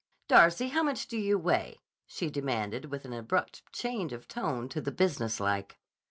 [0.27, 4.81] Darcy, how much do you weigh?" she demanded with an abrupt change of tone to
[4.81, 5.77] the business like.